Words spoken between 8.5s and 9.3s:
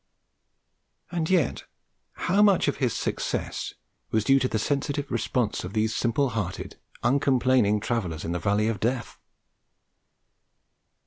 of Death!